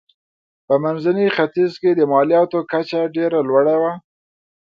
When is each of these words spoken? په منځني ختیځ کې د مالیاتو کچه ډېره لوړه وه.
په 0.67 0.73
منځني 0.83 1.27
ختیځ 1.35 1.73
کې 1.81 1.91
د 1.95 2.01
مالیاتو 2.13 2.59
کچه 2.71 3.01
ډېره 3.15 3.39
لوړه 3.49 3.75
وه. 3.81 3.93